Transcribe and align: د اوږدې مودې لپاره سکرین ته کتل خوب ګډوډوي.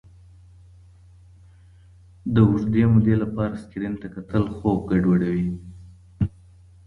د 2.33 2.35
اوږدې 2.47 2.83
مودې 2.93 3.15
لپاره 3.23 3.53
سکرین 3.63 3.93
ته 4.01 4.07
کتل 4.15 4.43
خوب 4.57 4.79
ګډوډوي. 4.91 5.49